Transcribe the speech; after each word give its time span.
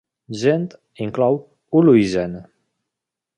Gendt 0.41 0.71
inclou 1.03 1.35
Hulhuizen. 1.71 2.33